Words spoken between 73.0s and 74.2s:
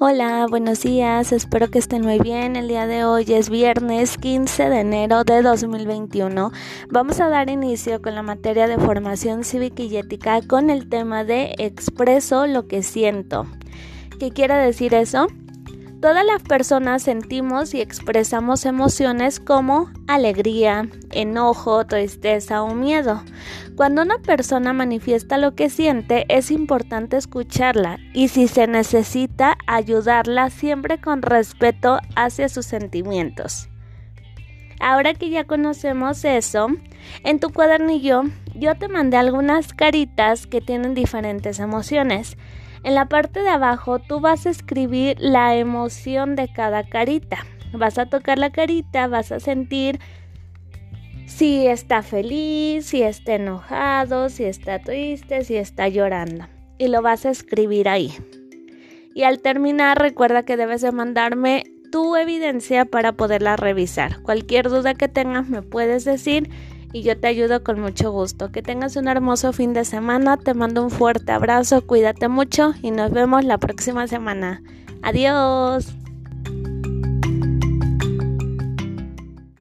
vemos la próxima